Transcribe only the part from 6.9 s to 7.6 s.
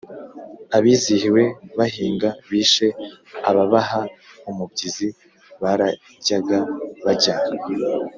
bajyana!